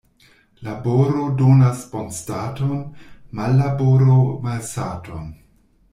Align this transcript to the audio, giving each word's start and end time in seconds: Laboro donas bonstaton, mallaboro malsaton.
Laboro 0.67 1.25
donas 1.41 1.83
bonstaton, 1.91 2.73
mallaboro 3.41 4.19
malsaton. 4.47 5.33